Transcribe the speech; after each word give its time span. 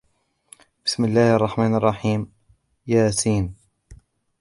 بسم 0.85 1.05
الله 1.05 1.35
الرحمن 1.35 1.75
الرحيم 1.75 2.31
يس 2.87 3.27